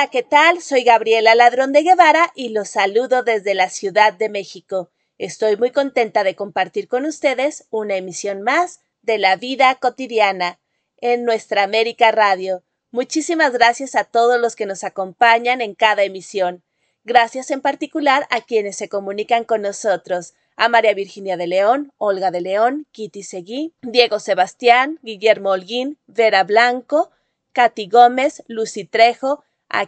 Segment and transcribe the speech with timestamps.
[0.00, 0.62] Hola, ¿qué tal?
[0.62, 4.90] Soy Gabriela Ladrón de Guevara y los saludo desde la Ciudad de México.
[5.18, 10.58] Estoy muy contenta de compartir con ustedes una emisión más de la vida cotidiana
[11.02, 12.62] en nuestra América Radio.
[12.90, 16.64] Muchísimas gracias a todos los que nos acompañan en cada emisión.
[17.04, 22.30] Gracias en particular a quienes se comunican con nosotros, a María Virginia de León, Olga
[22.30, 27.10] de León, Kitty Seguí, Diego Sebastián, Guillermo Holguín, Vera Blanco,
[27.52, 29.86] Katy Gómez, Lucy Trejo, a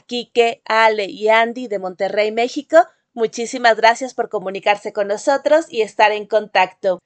[0.67, 2.79] Ale y Andy de Monterrey, México.
[3.13, 7.01] Muchísimas gracias por comunicarse con nosotros y estar en contacto.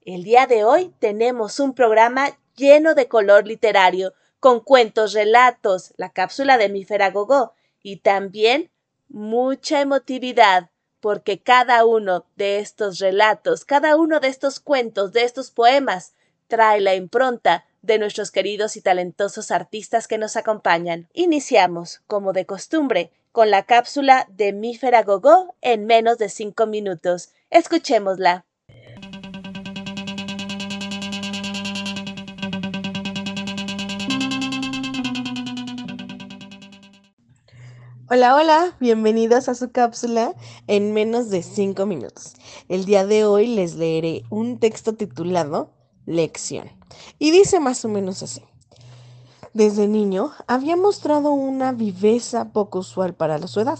[0.00, 6.10] El día de hoy tenemos un programa lleno de color literario, con cuentos, relatos, la
[6.10, 8.70] cápsula de Mífera Gogó y también
[9.08, 15.50] mucha emotividad, porque cada uno de estos relatos, cada uno de estos cuentos, de estos
[15.50, 16.14] poemas,
[16.48, 21.08] trae la impronta de nuestros queridos y talentosos artistas que nos acompañan.
[21.12, 27.30] Iniciamos, como de costumbre, con la cápsula de Mífera Gogó en menos de cinco minutos.
[27.50, 28.46] Escuchémosla.
[38.08, 40.34] Hola, hola, bienvenidos a su cápsula
[40.66, 42.34] en menos de cinco minutos.
[42.68, 45.72] El día de hoy les leeré un texto titulado
[46.06, 46.70] Lección.
[47.18, 48.42] Y dice más o menos así.
[49.54, 53.78] Desde niño había mostrado una viveza poco usual para su edad,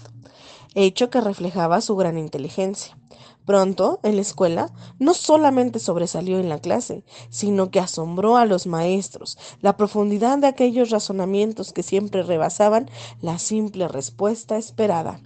[0.73, 2.97] hecho que reflejaba su gran inteligencia.
[3.45, 8.65] Pronto, en la escuela, no solamente sobresalió en la clase, sino que asombró a los
[8.65, 12.89] maestros la profundidad de aquellos razonamientos que siempre rebasaban
[13.21, 15.19] la simple respuesta esperada.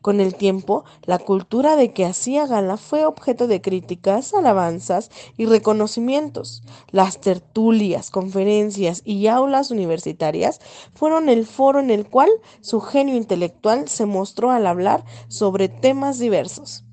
[0.00, 5.46] Con el tiempo, la cultura de que hacía gala fue objeto de críticas, alabanzas y
[5.46, 6.62] reconocimientos.
[6.92, 10.60] Las tertulias, conferencias y aulas universitarias
[10.94, 16.18] fueron el foro en el cual su genio intelectual se mostró al hablar sobre temas
[16.18, 16.84] diversos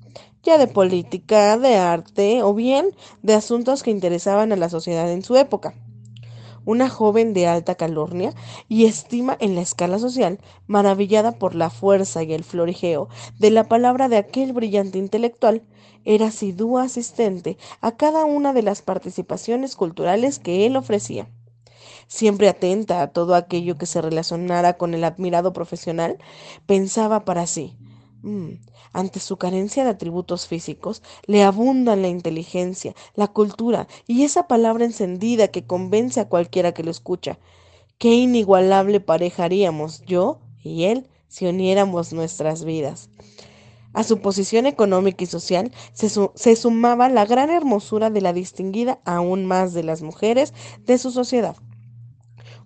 [0.42, 5.24] ya de política, de arte o bien de asuntos que interesaban a la sociedad en
[5.24, 5.74] su época
[6.66, 8.34] una joven de alta calornia
[8.68, 13.64] y estima en la escala social, maravillada por la fuerza y el florijeo de la
[13.64, 15.62] palabra de aquel brillante intelectual,
[16.04, 21.28] era asidua asistente a cada una de las participaciones culturales que él ofrecía.
[22.08, 26.18] Siempre atenta a todo aquello que se relacionara con el admirado profesional,
[26.66, 27.76] pensaba para sí,
[28.92, 34.84] ante su carencia de atributos físicos, le abundan la inteligencia, la cultura y esa palabra
[34.84, 37.38] encendida que convence a cualquiera que lo escucha.
[37.98, 43.10] Qué inigualable pareja haríamos yo y él si uniéramos nuestras vidas.
[43.92, 49.00] A su posición económica y social se, se, sumaba la gran hermosura de la distinguida
[49.04, 50.52] aún más de las mujeres
[50.84, 51.56] de su sociedad.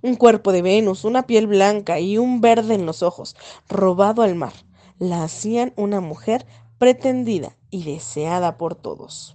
[0.02, 3.36] Un cuerpo de Venus, una piel blanca y un verde en los ojos,
[3.68, 4.54] robado al mar
[5.00, 6.46] la hacían una mujer
[6.78, 9.34] pretendida y deseada por todos.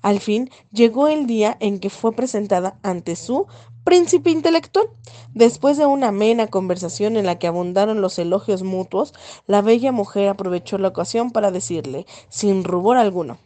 [0.00, 3.46] Al fin llegó el día en que fue presentada ante su
[3.84, 4.88] príncipe intelectual.
[5.34, 9.12] Después de una amena conversación en la que abundaron los elogios mutuos,
[9.46, 13.38] la bella mujer aprovechó la ocasión para decirle, sin rubor alguno,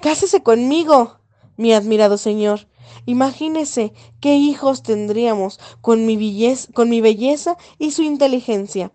[0.00, 1.18] Cásese conmigo,
[1.56, 2.68] mi admirado señor.
[3.06, 8.92] Imagínese qué hijos tendríamos con mi, belleza, con mi belleza y su inteligencia.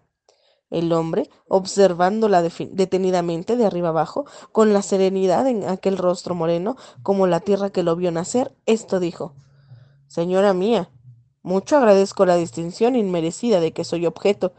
[0.69, 7.27] El hombre, observándola detenidamente de arriba abajo, con la serenidad en aquel rostro moreno, como
[7.27, 9.33] la tierra que lo vio nacer, esto dijo
[10.07, 10.89] Señora mía,
[11.41, 14.53] mucho agradezco la distinción inmerecida de que soy objeto,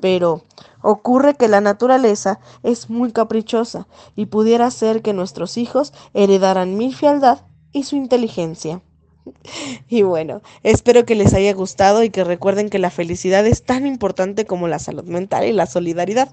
[0.00, 0.42] pero
[0.82, 3.86] ocurre que la naturaleza es muy caprichosa
[4.16, 7.40] y pudiera ser que nuestros hijos heredaran mi fialdad
[7.72, 8.82] y su inteligencia.
[9.88, 13.86] Y bueno, espero que les haya gustado y que recuerden que la felicidad es tan
[13.86, 16.30] importante como la salud mental y la solidaridad.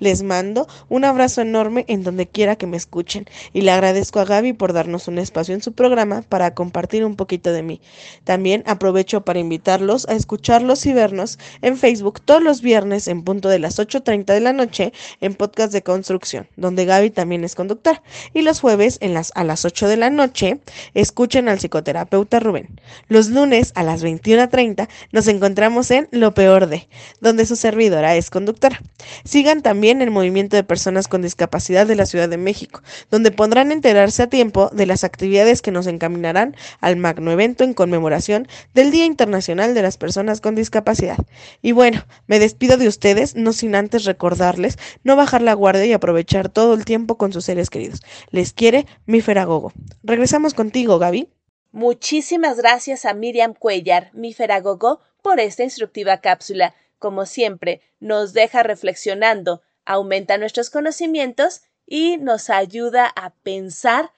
[0.00, 4.24] Les mando un abrazo enorme en donde quiera que me escuchen y le agradezco a
[4.24, 7.80] Gaby por darnos un espacio en su programa para compartir un poquito de mí.
[8.24, 13.48] También aprovecho para invitarlos a escucharlos y vernos en Facebook todos los viernes en punto
[13.48, 18.02] de las 8.30 de la noche en podcast de construcción, donde Gaby también es conductora.
[18.32, 20.58] Y los jueves en las, a las 8 de la noche
[20.94, 22.80] escuchen al psicoterapeuta Rubén.
[23.08, 26.88] Los lunes a las 21.30 nos encontramos en Lo Peor de,
[27.20, 28.80] donde su servidora es conductora.
[29.24, 33.72] Sigan también el movimiento de personas con discapacidad de la Ciudad de México, donde podrán
[33.72, 38.90] enterarse a tiempo de las actividades que nos encaminarán al magno evento en conmemoración del
[38.90, 41.18] Día Internacional de las Personas con Discapacidad.
[41.62, 45.92] Y bueno, me despido de ustedes, no sin antes recordarles no bajar la guardia y
[45.92, 48.02] aprovechar todo el tiempo con sus seres queridos.
[48.30, 49.72] Les quiere mi Feragogo.
[50.02, 51.28] Regresamos contigo, Gaby.
[51.74, 56.72] Muchísimas gracias a Miriam Cuellar, mi Feragogo, por esta instructiva cápsula.
[57.00, 64.12] como siempre, nos deja reflexionando, aumenta nuestros conocimientos y nos ayuda a pensar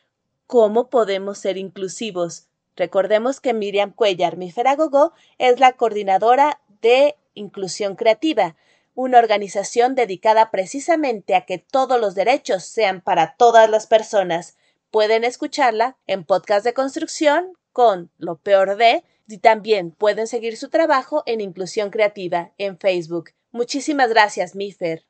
[0.47, 2.47] cómo podemos ser inclusivos.
[2.77, 8.55] Recordemos que Miriam Cuellar, mi Feragogo, es la coordinadora de Inclusión Creativa,
[8.95, 14.59] una organización dedicada precisamente a que todos los derechos sean para todas las personas.
[14.91, 20.71] Pueden escucharla en podcast de construcción con Lo Peor de y también pueden seguir su
[20.71, 23.31] trabajo en Inclusión Creativa en Facebook.
[23.51, 25.05] Muchísimas gracias, Mifer.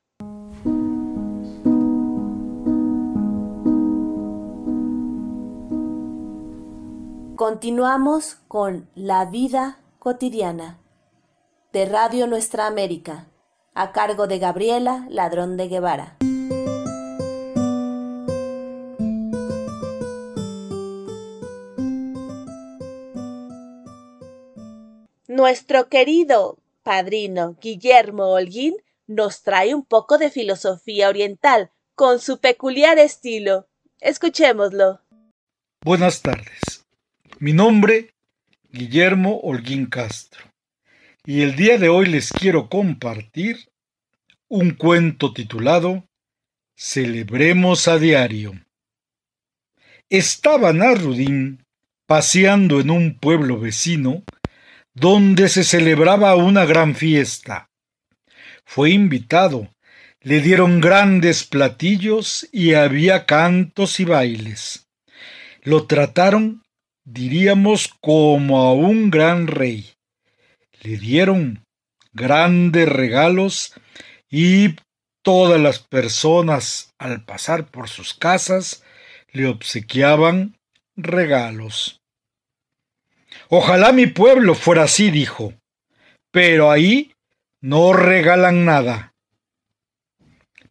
[7.37, 10.81] Continuamos con La vida cotidiana
[11.73, 13.28] de Radio Nuestra América,
[13.75, 16.16] a cargo de Gabriela Ladrón de Guevara.
[25.37, 28.75] Nuestro querido padrino Guillermo Holguín
[29.06, 33.69] nos trae un poco de filosofía oriental con su peculiar estilo.
[34.00, 35.03] Escuchémoslo.
[35.85, 36.87] Buenas tardes.
[37.38, 38.15] Mi nombre,
[38.73, 40.43] Guillermo Holguín Castro,
[41.27, 43.69] y el día de hoy les quiero compartir
[44.49, 46.09] un cuento titulado
[46.79, 48.55] Celebremos a diario.
[50.09, 51.62] Estaba Narudín
[52.06, 54.23] paseando en un pueblo vecino
[54.97, 57.69] donde se celebraba una gran fiesta.
[58.65, 59.69] Fue invitado,
[60.23, 64.89] le dieron grandes platillos y había cantos y bailes.
[65.63, 66.63] Lo trataron,
[67.05, 69.93] diríamos, como a un gran rey.
[70.81, 71.63] Le dieron
[72.15, 73.75] grandes regalos
[74.31, 74.77] y
[75.23, 78.83] todas las personas al pasar por sus casas
[79.31, 80.57] le obsequiaban
[80.97, 82.01] regalos.
[83.49, 85.55] Ojalá mi pueblo fuera así, dijo,
[86.33, 87.13] pero ahí
[87.61, 89.15] no regalan nada.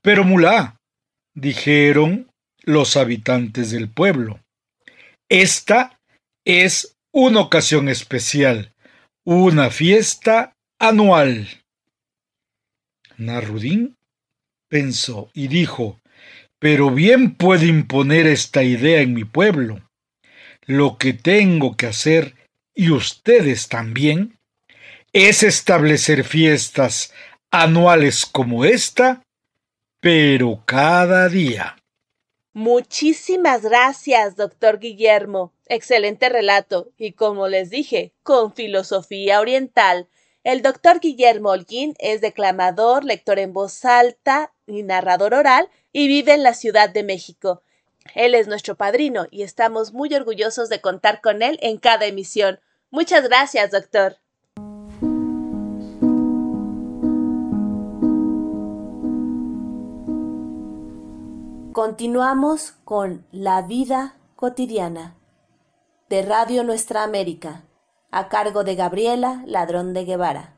[0.01, 0.77] Pero mulá,
[1.33, 2.29] dijeron
[2.63, 4.39] los habitantes del pueblo,
[5.29, 5.99] esta
[6.45, 8.73] es una ocasión especial,
[9.23, 11.47] una fiesta anual.
[13.17, 13.95] Narudín
[14.69, 15.99] pensó y dijo,
[16.59, 19.81] pero bien puedo imponer esta idea en mi pueblo.
[20.65, 22.35] Lo que tengo que hacer
[22.75, 24.37] y ustedes también,
[25.13, 27.13] es establecer fiestas
[27.49, 29.23] anuales como esta,
[30.01, 31.77] pero cada día.
[32.53, 35.53] Muchísimas gracias, doctor Guillermo.
[35.67, 40.07] Excelente relato y, como les dije, con filosofía oriental.
[40.43, 46.33] El doctor Guillermo Holguín es declamador, lector en voz alta y narrador oral y vive
[46.33, 47.63] en la Ciudad de México.
[48.13, 52.59] Él es nuestro padrino y estamos muy orgullosos de contar con él en cada emisión.
[52.91, 54.17] Muchas gracias, doctor.
[61.75, 65.15] Continuamos con La vida cotidiana
[66.07, 67.63] de Radio Nuestra América,
[68.11, 70.53] a cargo de Gabriela Ladrón de Guevara.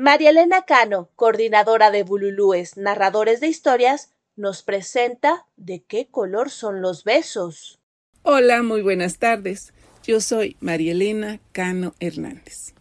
[0.00, 6.80] María Elena Cano, coordinadora de Bululúes, narradores de historias, nos presenta de qué color son
[6.80, 7.80] los besos.
[8.22, 9.72] Hola, muy buenas tardes.
[10.04, 12.74] Yo soy María Elena Cano Hernández.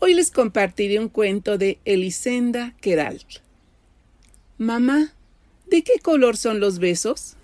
[0.00, 3.38] Hoy les compartiré un cuento de Elisenda Queralt.
[4.56, 5.12] Mamá,
[5.66, 7.36] ¿de qué color son los besos?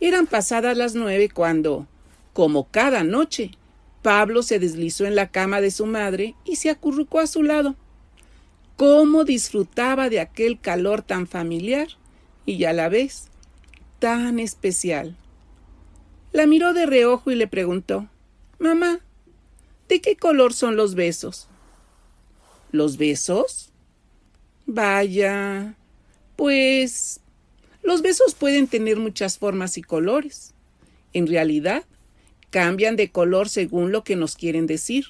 [0.00, 1.86] Eran pasadas las nueve cuando,
[2.32, 3.50] como cada noche,
[4.02, 7.76] Pablo se deslizó en la cama de su madre y se acurrucó a su lado.
[8.76, 11.88] Cómo disfrutaba de aquel calor tan familiar
[12.44, 13.28] y a la vez
[14.00, 15.16] tan especial.
[16.32, 18.08] La miró de reojo y le preguntó
[18.58, 19.00] Mamá,
[19.88, 21.48] ¿de qué color son los besos?
[22.72, 23.70] ¿Los besos?
[24.66, 25.76] Vaya.
[26.36, 27.20] Pues.
[27.82, 30.54] Los besos pueden tener muchas formas y colores.
[31.12, 31.84] En realidad,
[32.52, 35.06] cambian de color según lo que nos quieren decir.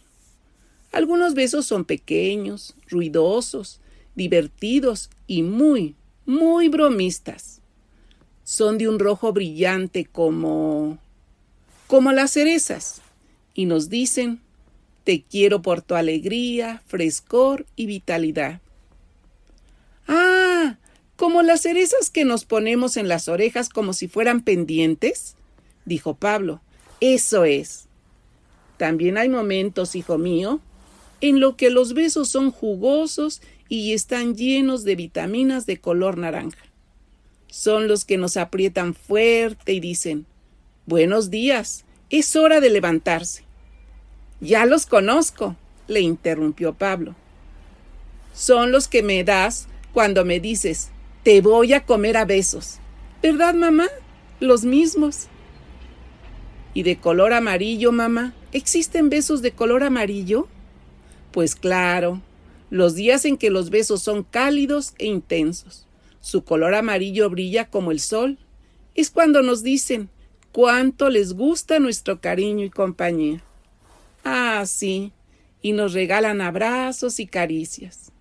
[0.93, 3.81] Algunos besos son pequeños, ruidosos,
[4.15, 7.61] divertidos y muy, muy bromistas.
[8.45, 10.99] Son de un rojo brillante como...
[11.89, 13.03] como las cerezas,
[13.55, 14.41] y nos dicen,
[15.05, 18.61] te quiero por tu alegría, frescor y vitalidad.
[20.07, 20.77] Ah,
[21.17, 25.35] como las cerezas que nos ponemos en las orejas como si fueran pendientes,
[25.85, 26.61] dijo Pablo,
[27.03, 27.89] eso es.
[28.77, 30.61] También hay momentos, hijo mío,
[31.21, 36.65] en lo que los besos son jugosos y están llenos de vitaminas de color naranja.
[37.49, 40.27] Son los que nos aprietan fuerte y dicen,
[40.87, 43.43] Buenos días, es hora de levantarse.
[44.41, 45.57] Ya los conozco,
[45.89, 47.17] le interrumpió Pablo.
[48.33, 50.91] Son los que me das cuando me dices,
[51.25, 52.79] te voy a comer a besos.
[53.21, 53.89] ¿Verdad, mamá?
[54.39, 55.27] Los mismos.
[56.75, 58.33] ¿Y de color amarillo, mamá?
[58.53, 60.49] ¿Existen besos de color amarillo?
[61.31, 62.21] Pues claro,
[62.71, 65.87] los días en que los besos son cálidos e intensos.
[66.21, 68.39] Su color amarillo brilla como el sol.
[68.95, 70.09] Es cuando nos dicen
[70.53, 73.43] cuánto les gusta nuestro cariño y compañía.
[74.25, 75.13] Ah, sí,
[75.61, 78.13] y nos regalan abrazos y caricias.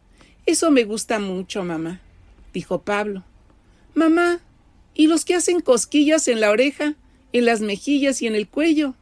[0.45, 2.01] Eso me gusta mucho, mamá,
[2.53, 3.23] dijo Pablo.
[3.93, 4.39] Mamá,
[4.93, 6.95] ¿y los que hacen cosquillas en la oreja,
[7.33, 8.95] en las mejillas y en el cuello?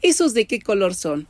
[0.00, 1.26] ¿Esos de qué color son?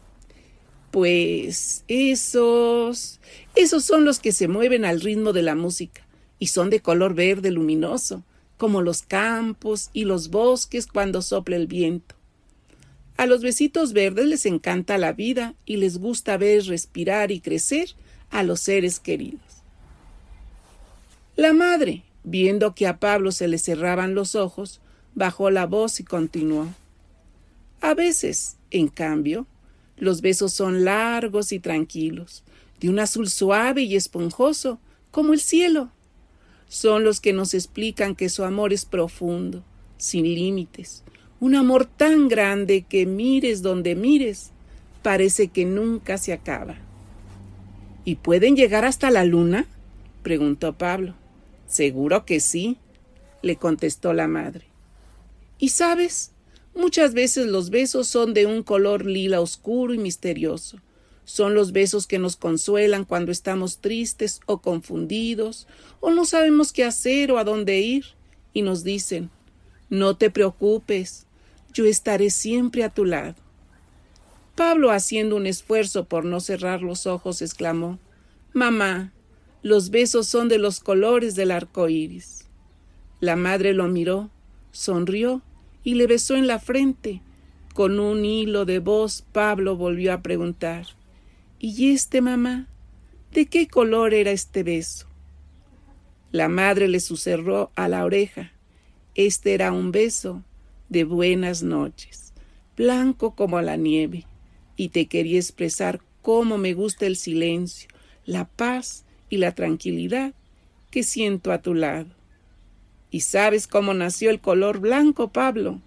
[0.90, 3.20] Pues esos...
[3.54, 6.06] esos son los que se mueven al ritmo de la música
[6.38, 8.24] y son de color verde luminoso,
[8.56, 12.14] como los campos y los bosques cuando sopla el viento.
[13.16, 17.90] A los besitos verdes les encanta la vida y les gusta ver respirar y crecer
[18.30, 19.40] a los seres queridos.
[21.36, 24.80] La madre, viendo que a Pablo se le cerraban los ojos,
[25.14, 26.68] bajó la voz y continuó.
[27.80, 29.46] A veces, en cambio,
[29.96, 32.42] los besos son largos y tranquilos,
[32.80, 34.78] de un azul suave y esponjoso,
[35.10, 35.90] como el cielo.
[36.68, 39.62] Son los que nos explican que su amor es profundo,
[39.98, 41.04] sin límites,
[41.38, 44.50] un amor tan grande que mires donde mires,
[45.02, 46.76] parece que nunca se acaba.
[48.04, 49.66] ¿Y pueden llegar hasta la luna?
[50.22, 51.14] preguntó Pablo.
[51.66, 52.78] Seguro que sí,
[53.42, 54.71] le contestó la madre.
[55.62, 56.32] Y sabes,
[56.74, 60.80] muchas veces los besos son de un color lila oscuro y misterioso.
[61.24, 65.68] Son los besos que nos consuelan cuando estamos tristes o confundidos,
[66.00, 68.06] o no sabemos qué hacer o a dónde ir,
[68.52, 69.30] y nos dicen
[69.88, 71.28] No te preocupes,
[71.72, 73.36] yo estaré siempre a tu lado.
[74.56, 78.00] Pablo, haciendo un esfuerzo por no cerrar los ojos, exclamó
[78.52, 79.12] Mamá,
[79.62, 82.48] los besos son de los colores del arco iris.
[83.20, 84.28] La madre lo miró,
[84.72, 85.40] sonrió
[85.84, 87.20] y le besó en la frente.
[87.74, 90.86] Con un hilo de voz, Pablo volvió a preguntar
[91.58, 92.66] ¿Y este, mamá?
[93.32, 95.06] ¿De qué color era este beso?
[96.32, 98.52] La madre le susurró a la oreja.
[99.14, 100.42] Este era un beso
[100.88, 102.32] de buenas noches,
[102.76, 104.24] blanco como la nieve,
[104.76, 107.88] y te quería expresar cómo me gusta el silencio,
[108.24, 110.34] la paz y la tranquilidad
[110.90, 112.21] que siento a tu lado.
[113.12, 115.80] ¿Y sabes cómo nació el color blanco, Pablo?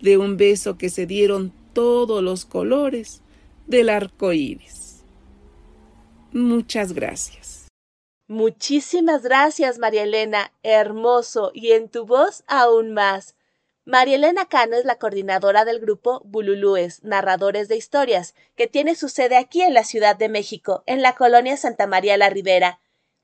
[0.00, 3.22] De un beso que se dieron todos los colores
[3.68, 5.04] del arco iris.
[6.32, 7.68] Muchas gracias.
[8.26, 10.52] Muchísimas gracias, María Elena.
[10.64, 13.36] Hermoso y en tu voz aún más.
[13.84, 19.08] María Elena Cano es la coordinadora del grupo Bululúes, Narradores de Historias, que tiene su
[19.08, 22.80] sede aquí en la Ciudad de México, en la colonia Santa María la Ribera.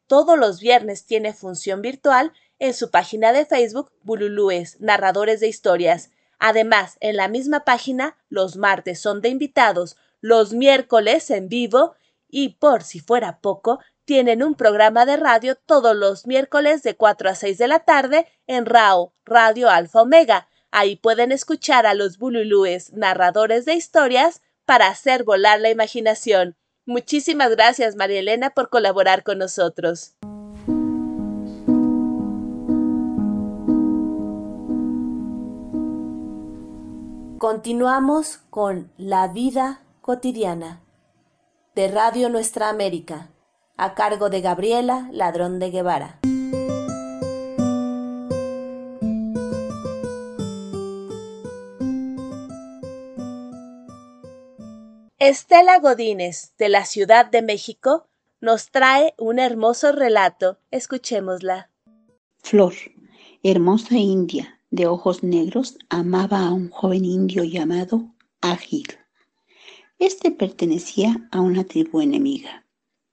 [0.09, 6.11] Todos los viernes tiene función virtual en su página de Facebook Bululúes, Narradores de Historias.
[6.39, 11.95] Además, en la misma página, los martes son de invitados, los miércoles en vivo
[12.27, 17.29] y, por si fuera poco, tienen un programa de radio todos los miércoles de 4
[17.29, 20.49] a 6 de la tarde en RAO, Radio Alfa Omega.
[20.71, 26.57] Ahí pueden escuchar a los bululúes, narradores de historias, para hacer volar la imaginación.
[26.89, 30.15] Muchísimas gracias, María Elena, por colaborar con nosotros.
[37.37, 40.81] Continuamos con La vida cotidiana
[41.75, 43.29] de Radio Nuestra América
[43.77, 46.21] a cargo de Gabriela Ladrón de Guevara.
[55.29, 58.09] Estela Godínez, de la Ciudad de México,
[58.41, 60.59] nos trae un hermoso relato.
[60.71, 61.71] Escuchémosla.
[62.39, 62.73] Flor,
[63.43, 68.87] hermosa india, de ojos negros, amaba a un joven indio llamado Ágil.
[69.99, 72.65] Este pertenecía a una tribu enemiga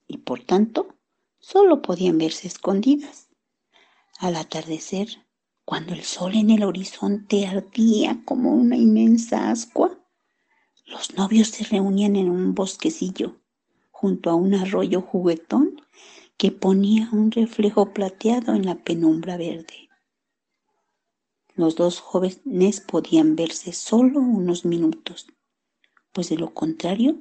[0.08, 0.96] y por tanto
[1.40, 3.28] solo podían verse escondidas.
[4.20, 5.10] Al atardecer,
[5.66, 10.00] cuando el sol en el horizonte ardía como una inmensa ascua,
[10.86, 13.38] los novios se reunían en un bosquecillo
[13.92, 15.82] junto a un arroyo juguetón
[16.38, 19.90] que ponía un reflejo plateado en la penumbra verde.
[21.56, 25.28] Los dos jóvenes podían verse solo unos minutos,
[26.12, 27.18] pues de lo contrario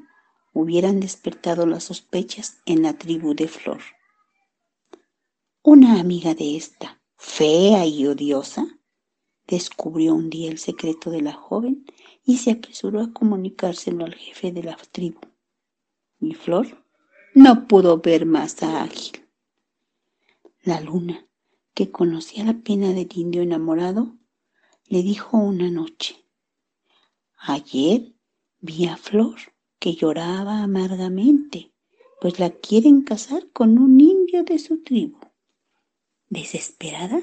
[0.52, 3.80] hubieran despertado las sospechas en la tribu de Flor.
[5.62, 8.66] Una amiga de esta, fea y odiosa,
[9.47, 11.87] descubrió un día el secreto de la joven
[12.25, 15.21] y se apresuró a comunicárselo al jefe de la tribu.
[16.21, 16.85] Y Flor
[17.35, 19.26] no pudo ver más a Ágil.
[20.62, 21.26] La luna,
[21.75, 24.16] que conocía la pena del indio enamorado,
[24.87, 26.25] le dijo una noche,
[27.37, 28.14] ayer
[28.61, 29.37] vi a Flor
[29.78, 31.73] que lloraba amargamente,
[32.21, 35.19] pues la quieren casar con un indio de su tribu.
[36.31, 37.21] Desesperada,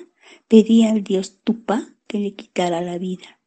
[0.48, 3.41] pedía al dios Tupá que le quitara la vida,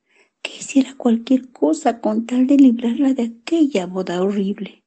[0.45, 4.85] que hiciera cualquier cosa con tal de librarla de aquella boda horrible.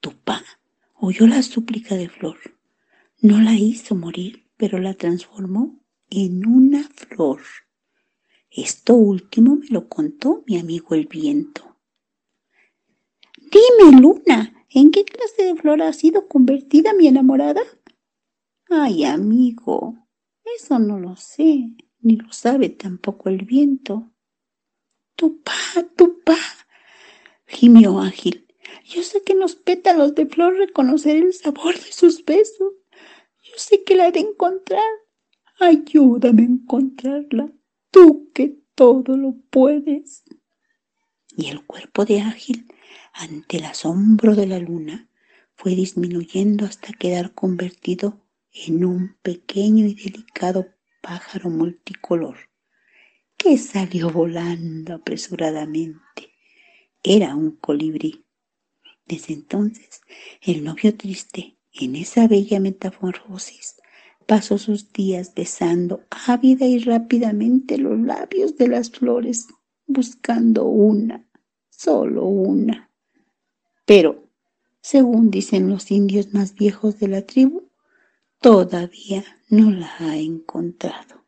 [0.00, 0.42] Tupá
[0.94, 2.38] oyó la súplica de Flor.
[3.20, 7.40] No la hizo morir, pero la transformó en una flor.
[8.50, 11.78] Esto último me lo contó mi amigo el viento.
[13.36, 17.62] Dime, Luna, ¿en qué clase de flor ha sido convertida mi enamorada?
[18.68, 19.96] Ay, amigo,
[20.56, 24.11] eso no lo sé, ni lo sabe tampoco el viento.
[25.22, 25.54] Tupá,
[25.94, 26.36] Tupá,
[27.46, 28.44] gimió Ágil.
[28.84, 32.72] Yo sé que en los pétalos de flor reconocer el sabor de sus besos.
[33.44, 34.82] Yo sé que la he de encontrar.
[35.60, 37.52] Ayúdame a encontrarla,
[37.92, 40.24] tú que todo lo puedes.
[41.36, 42.66] Y el cuerpo de Ágil,
[43.12, 45.08] ante el asombro de la luna,
[45.54, 50.66] fue disminuyendo hasta quedar convertido en un pequeño y delicado
[51.00, 52.51] pájaro multicolor
[53.42, 56.30] que salió volando apresuradamente.
[57.02, 58.24] Era un colibrí.
[59.04, 60.00] Desde entonces,
[60.40, 63.76] el novio triste, en esa bella metamorfosis,
[64.26, 69.48] pasó sus días besando ávida y rápidamente los labios de las flores,
[69.86, 71.28] buscando una,
[71.68, 72.90] solo una.
[73.84, 74.28] Pero,
[74.80, 77.68] según dicen los indios más viejos de la tribu,
[78.40, 81.21] todavía no la ha encontrado.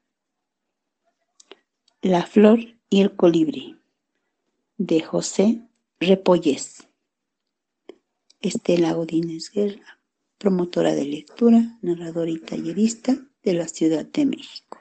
[2.04, 2.58] La flor
[2.90, 3.80] y el colibrí
[4.76, 5.62] de José
[5.98, 6.86] Repollés.
[8.42, 10.00] Estela Godínez Guerra,
[10.36, 14.80] promotora de lectura, narradora y tallerista de la Ciudad de México.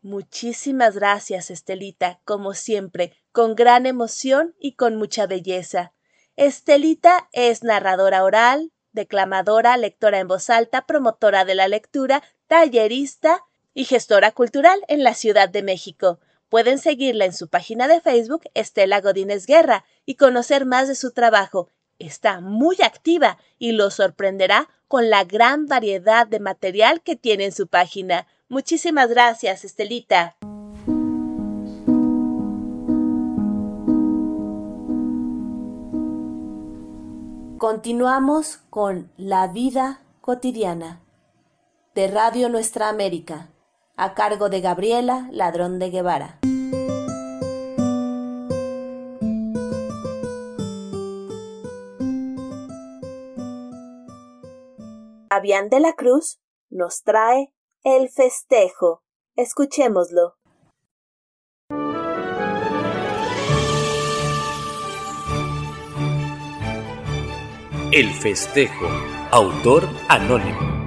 [0.00, 5.92] Muchísimas gracias, Estelita, como siempre, con gran emoción y con mucha belleza.
[6.34, 13.84] Estelita es narradora oral, declamadora, lectora en voz alta, promotora de la lectura, tallerista y
[13.84, 16.18] gestora cultural en la Ciudad de México.
[16.52, 21.12] Pueden seguirla en su página de Facebook Estela Godínez Guerra y conocer más de su
[21.12, 21.70] trabajo.
[21.98, 27.52] Está muy activa y lo sorprenderá con la gran variedad de material que tiene en
[27.52, 28.26] su página.
[28.50, 30.36] Muchísimas gracias, Estelita.
[37.56, 41.00] Continuamos con La vida cotidiana
[41.94, 43.48] de Radio Nuestra América,
[43.96, 46.38] a cargo de Gabriela Ladrón de Guevara.
[55.28, 57.52] Fabián de la Cruz nos trae
[57.84, 59.02] el festejo.
[59.34, 60.36] Escuchémoslo.
[67.92, 68.86] El festejo.
[69.30, 70.81] Autor anónimo.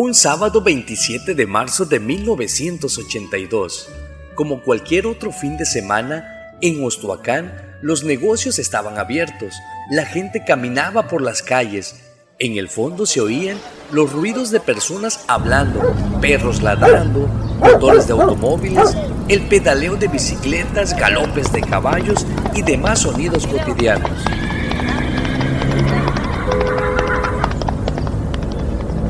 [0.00, 3.88] Un sábado 27 de marzo de 1982,
[4.36, 9.56] como cualquier otro fin de semana, en Ostoacán los negocios estaban abiertos,
[9.90, 11.96] la gente caminaba por las calles,
[12.38, 13.58] en el fondo se oían
[13.90, 17.26] los ruidos de personas hablando, perros ladrando,
[17.58, 24.12] motores de automóviles, el pedaleo de bicicletas, galopes de caballos y demás sonidos cotidianos.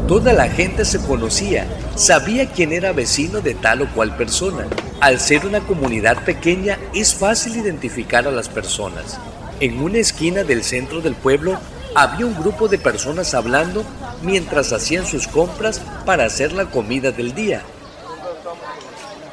[0.08, 4.66] Toda la gente se conocía, sabía quién era vecino de tal o cual persona.
[5.00, 9.20] Al ser una comunidad pequeña es fácil identificar a las personas.
[9.60, 11.58] En una esquina del centro del pueblo
[11.94, 13.84] había un grupo de personas hablando
[14.22, 17.62] mientras hacían sus compras para hacer la comida del día.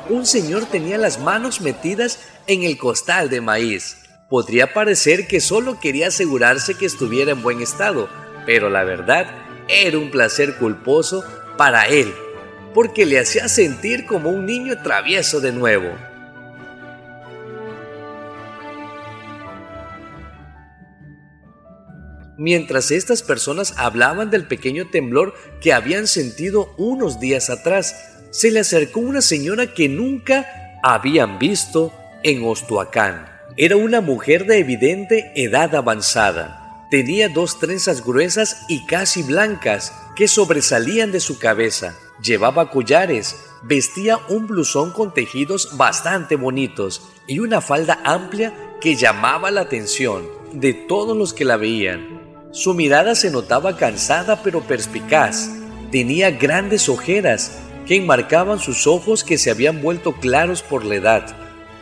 [0.10, 4.00] Un señor tenía las manos metidas en el costal de maíz.
[4.28, 8.10] Podría parecer que solo quería asegurarse que estuviera en buen estado,
[8.46, 11.24] pero la verdad era un placer culposo
[11.58, 12.14] para él,
[12.74, 15.90] porque le hacía sentir como un niño travieso de nuevo.
[22.38, 27.96] Mientras estas personas hablaban del pequeño temblor que habían sentido unos días atrás,
[28.32, 30.46] se le acercó una señora que nunca
[30.84, 33.26] habían visto en Ostoacán.
[33.56, 36.65] Era una mujer de evidente edad avanzada.
[36.90, 41.96] Tenía dos trenzas gruesas y casi blancas, que sobresalían de su cabeza.
[42.22, 49.52] Llevaba collares, vestía un blusón con tejidos bastante bonitos y una falda amplia que llamaba
[49.52, 52.22] la atención de todos los que la veían.
[52.52, 55.50] Su mirada se notaba cansada pero perspicaz.
[55.92, 61.36] Tenía grandes ojeras que enmarcaban sus ojos que se habían vuelto claros por la edad,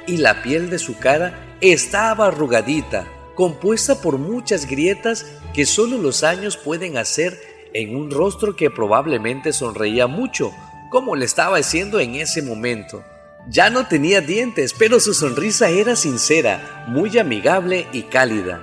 [0.08, 3.06] y la piel de su cara estaba arrugadita,
[3.36, 7.40] compuesta por muchas grietas que solo los años pueden hacer
[7.74, 10.52] en un rostro que probablemente sonreía mucho,
[10.90, 13.04] como le estaba haciendo en ese momento.
[13.48, 18.62] Ya no tenía dientes, pero su sonrisa era sincera, muy amigable y cálida.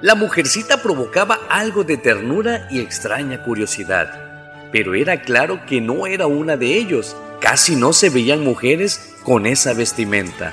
[0.00, 6.26] La mujercita provocaba algo de ternura y extraña curiosidad, pero era claro que no era
[6.26, 7.16] una de ellos.
[7.40, 10.52] Casi no se veían mujeres con esa vestimenta.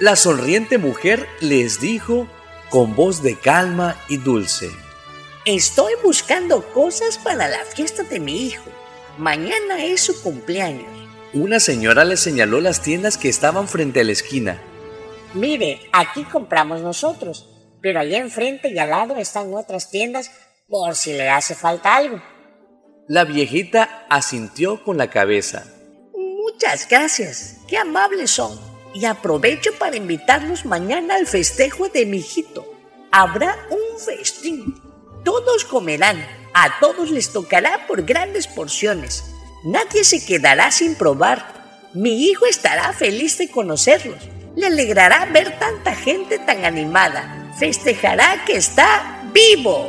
[0.00, 2.26] La sonriente mujer les dijo
[2.70, 4.70] con voz de calma y dulce.
[5.44, 8.70] Estoy buscando cosas para la fiesta de mi hijo.
[9.18, 10.88] Mañana es su cumpleaños.
[11.32, 14.62] Una señora le señaló las tiendas que estaban frente a la esquina.
[15.34, 17.48] Mire, aquí compramos nosotros,
[17.82, 20.30] pero allá enfrente y al lado están otras tiendas
[20.68, 22.22] por si le hace falta algo.
[23.08, 25.64] La viejita asintió con la cabeza.
[26.14, 28.69] Muchas gracias, qué amables son.
[28.94, 32.66] Y aprovecho para invitarlos mañana al festejo de mi hijito.
[33.12, 34.74] Habrá un festín
[35.24, 39.24] todos comerán, a todos les tocará por grandes porciones.
[39.64, 41.90] Nadie se quedará sin probar.
[41.92, 44.28] Mi hijo estará feliz de conocerlos.
[44.56, 47.52] Le alegrará ver tanta gente tan animada.
[47.58, 49.88] Festejará que está vivo.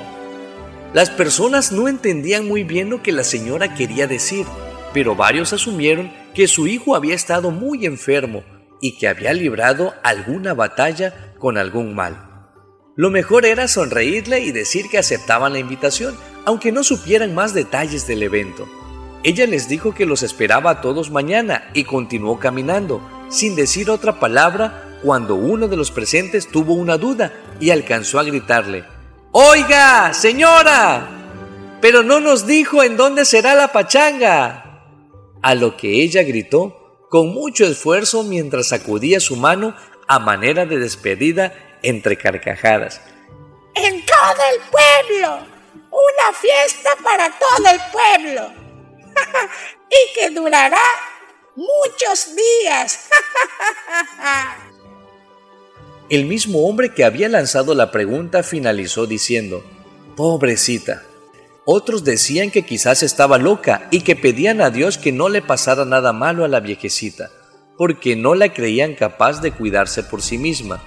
[0.94, 4.46] Las personas no entendían muy bien lo que la señora quería decir,
[4.94, 8.44] pero varios asumieron que su hijo había estado muy enfermo
[8.82, 12.28] y que había librado alguna batalla con algún mal.
[12.98, 18.06] Lo mejor era sonreírle y decir que aceptaban la invitación, aunque no supieran más detalles
[18.08, 18.68] del evento.
[19.24, 24.20] Ella les dijo que los esperaba a todos mañana y continuó caminando, sin decir otra
[24.20, 28.84] palabra, cuando uno de los presentes tuvo una duda y alcanzó a gritarle,
[29.32, 31.08] Oiga, señora,
[31.82, 34.86] pero no nos dijo en dónde será la pachanga.
[35.42, 36.81] A lo que ella gritó
[37.12, 39.76] con mucho esfuerzo mientras sacudía su mano
[40.08, 43.02] a manera de despedida entre carcajadas.
[43.76, 45.46] En todo el pueblo.
[45.92, 48.54] Una fiesta para todo el pueblo.
[49.90, 50.80] y que durará
[51.58, 53.10] muchos días.
[56.10, 59.66] el mismo hombre que había lanzado la pregunta finalizó diciendo,
[60.16, 61.04] Pobrecita.
[61.66, 65.86] Otros decían que quizás estaba loca y que pedían a Dios que no le pasara
[65.86, 67.30] nada malo a la viejecita,
[67.78, 70.82] porque no la creían capaz de cuidarse por sí misma.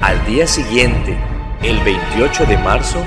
[0.00, 1.18] Al día siguiente,
[1.62, 3.04] el 28 de marzo,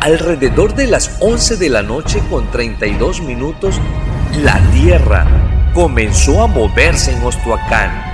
[0.00, 3.80] alrededor de las 11 de la noche con 32 minutos,
[4.42, 5.26] la Tierra
[5.72, 8.07] comenzó a moverse en Ostoacán.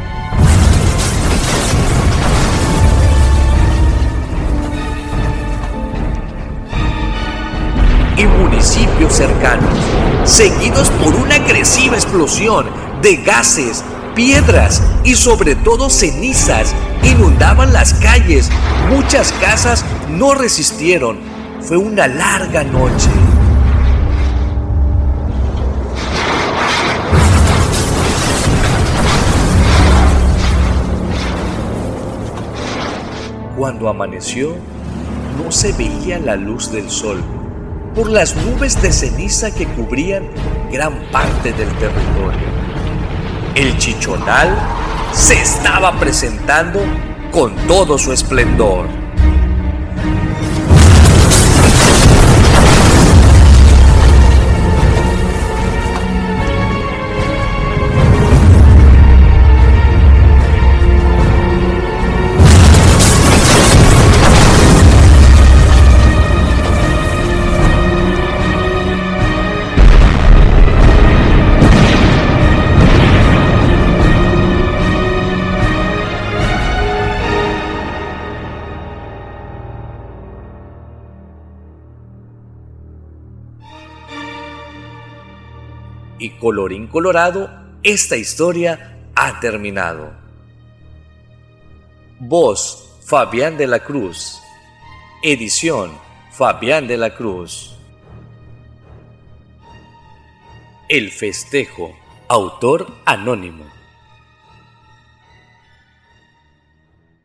[8.17, 9.77] Y municipios cercanos,
[10.25, 12.67] seguidos por una agresiva explosión
[13.03, 16.73] de gases, piedras y sobre todo cenizas
[17.03, 18.51] inundaban las calles.
[18.89, 21.19] Muchas casas no resistieron.
[21.61, 23.11] Fue una larga noche.
[33.57, 34.55] Cuando amaneció,
[35.43, 37.44] no se veía la luz del sol
[37.95, 40.25] por las nubes de ceniza que cubrían
[40.71, 42.55] gran parte del territorio
[43.55, 44.49] el chichonal
[45.13, 46.81] se estaba presentando
[47.31, 49.04] con todo su esplendor.
[86.45, 87.49] Colorín colorado,
[87.83, 90.13] esta historia ha terminado.
[92.21, 94.43] Voz Fabián de la Cruz.
[95.23, 95.99] Edición
[96.33, 97.79] Fabián de la Cruz.
[100.91, 101.95] El festejo.
[102.29, 103.65] Autor anónimo.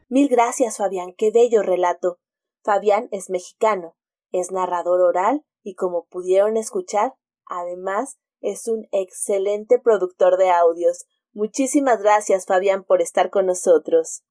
[0.07, 2.19] Mil gracias, Fabián, qué bello relato.
[2.63, 3.97] Fabián es mexicano,
[4.31, 7.15] es narrador oral y como pudieron escuchar,
[7.49, 11.05] además es un excelente productor de audios.
[11.33, 14.23] Muchísimas gracias, Fabián, por estar con nosotros.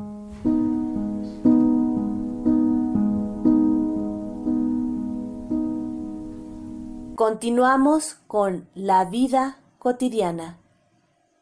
[7.14, 10.61] Continuamos con La vida cotidiana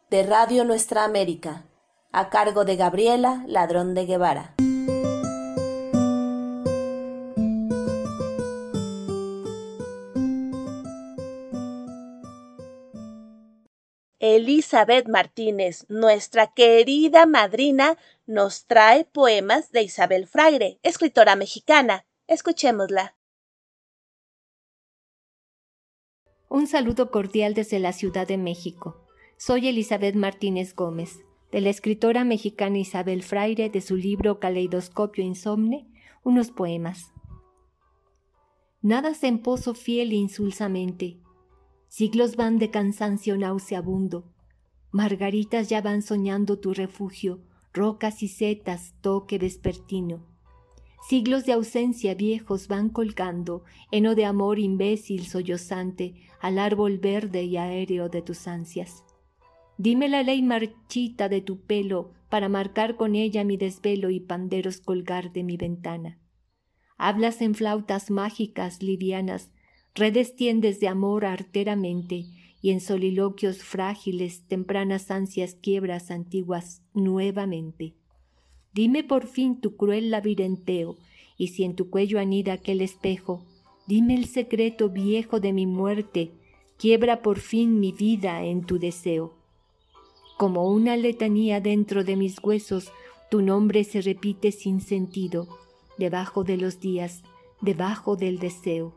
[0.08, 1.66] de Radio Nuestra América,
[2.12, 4.55] a cargo de Gabriela Ladrón de Guevara.
[14.34, 22.06] Elizabeth Martínez, nuestra querida madrina, nos trae poemas de Isabel Fraire, escritora mexicana.
[22.26, 23.14] Escuchémosla.
[26.48, 29.06] Un saludo cordial desde la Ciudad de México.
[29.36, 31.20] Soy Elizabeth Martínez Gómez,
[31.52, 35.86] de la escritora mexicana Isabel Fraire de su libro Caleidoscopio Insomne,
[36.24, 37.12] unos poemas.
[38.82, 41.20] Nadas en pozo fiel e insulsamente.
[41.98, 44.30] Siglos van de cansancio nauseabundo.
[44.90, 47.40] Margaritas ya van soñando tu refugio,
[47.72, 50.20] rocas y setas, toque vespertino.
[51.09, 57.56] Siglos de ausencia viejos van colgando, heno de amor imbécil sollozante, al árbol verde y
[57.56, 59.02] aéreo de tus ansias.
[59.78, 64.82] Dime la ley marchita de tu pelo para marcar con ella mi desvelo y panderos
[64.82, 66.18] colgar de mi ventana.
[66.98, 69.50] Hablas en flautas mágicas livianas,
[69.96, 72.26] redes tiendes de amor arteramente
[72.61, 77.94] y en soliloquios frágiles tempranas ansias quiebras antiguas nuevamente.
[78.74, 80.98] Dime por fin tu cruel labirinteo,
[81.38, 83.44] y si en tu cuello anida aquel espejo,
[83.87, 86.32] dime el secreto viejo de mi muerte,
[86.76, 89.35] quiebra por fin mi vida en tu deseo.
[90.37, 92.92] Como una letanía dentro de mis huesos,
[93.30, 95.48] tu nombre se repite sin sentido,
[95.96, 97.22] debajo de los días,
[97.62, 98.92] debajo del deseo,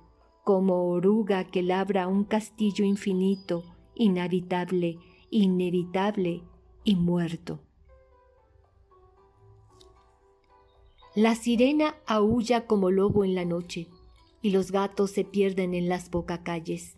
[0.49, 4.97] como oruga que labra un castillo infinito, inhabitable,
[5.29, 6.41] inevitable
[6.83, 7.59] y muerto.
[11.13, 13.89] La sirena aúlla como lobo en la noche,
[14.41, 16.97] y los gatos se pierden en las bocacalles.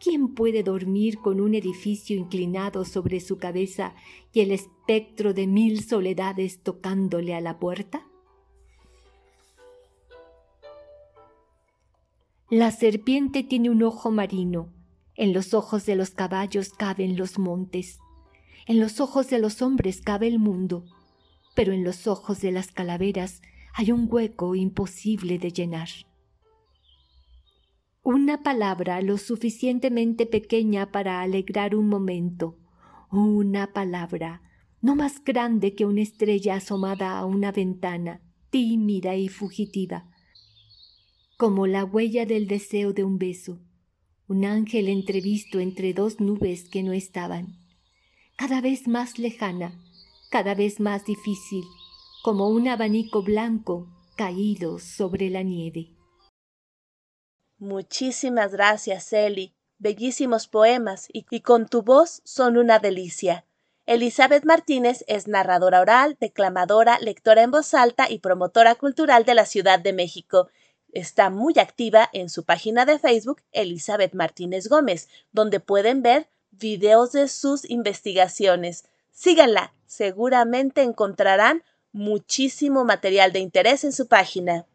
[0.00, 3.94] ¿Quién puede dormir con un edificio inclinado sobre su cabeza
[4.32, 8.06] y el espectro de mil soledades tocándole a la puerta?
[12.54, 14.74] La serpiente tiene un ojo marino,
[15.14, 17.98] en los ojos de los caballos caben los montes,
[18.66, 20.84] en los ojos de los hombres cabe el mundo.
[21.54, 23.40] Pero en los ojos de las calaveras
[23.72, 25.88] hay un hueco imposible de llenar.
[28.02, 32.58] Una palabra lo suficientemente pequeña para alegrar un momento,
[33.10, 34.42] una palabra
[34.82, 40.11] no más grande que una estrella asomada a una ventana, tímida y fugitiva,
[41.42, 43.58] como la huella del deseo de un beso,
[44.28, 47.58] un ángel entrevisto entre dos nubes que no estaban,
[48.36, 49.74] cada vez más lejana,
[50.30, 51.64] cada vez más difícil,
[52.22, 55.96] como un abanico blanco caído sobre la nieve.
[57.58, 59.56] Muchísimas gracias, Eli.
[59.78, 63.46] Bellísimos poemas y, y, con tu voz son una delicia.
[63.86, 69.44] Elizabeth Martínez es narradora oral, declamadora, lectora en voz alta y promotora cultural de la
[69.44, 70.48] Ciudad de México.
[70.92, 77.12] Está muy activa en su página de Facebook Elizabeth Martínez Gómez, donde pueden ver videos
[77.12, 78.84] de sus investigaciones.
[79.10, 84.66] Síganla, seguramente encontrarán muchísimo material de interés en su página.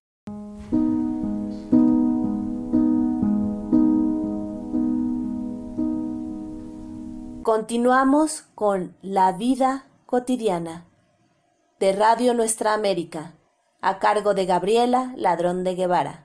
[7.44, 10.86] Continuamos con La vida cotidiana
[11.80, 13.36] de Radio Nuestra América,
[13.82, 16.24] a cargo de Gabriela Ladrón de Guevara.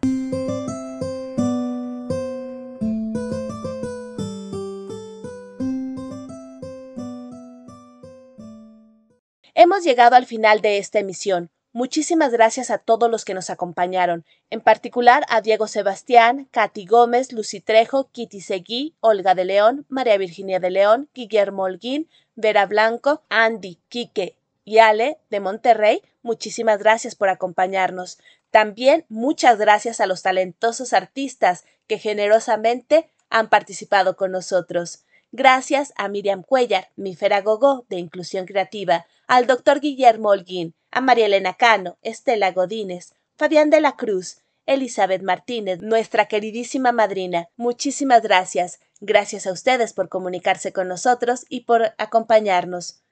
[9.55, 11.51] Hemos llegado al final de esta emisión.
[11.75, 17.33] Muchísimas gracias a todos los que nos acompañaron, en particular a Diego Sebastián, Katy Gómez,
[17.33, 23.23] Lucy Trejo, Kitty Seguí, Olga de León, María Virginia de León, Guillermo Holguín, Vera Blanco,
[23.31, 26.03] Andy, Quique y Ale de Monterrey.
[26.23, 28.19] Muchísimas gracias por acompañarnos.
[28.51, 35.05] También muchas gracias a los talentosos artistas que generosamente han participado con nosotros.
[35.33, 41.27] Gracias a Miriam Cuellar, mi Gogó de Inclusión Creativa, al doctor Guillermo Holguín, a María
[41.27, 47.49] Elena Cano, Estela Godínez, Fabián de la Cruz, Elizabeth Martínez, nuestra queridísima madrina.
[47.57, 48.79] Muchísimas gracias.
[49.01, 53.03] Gracias a ustedes por comunicarse con nosotros y por acompañarnos.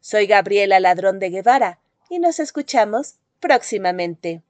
[0.01, 4.41] Soy Gabriela Ladrón de Guevara y nos escuchamos próximamente.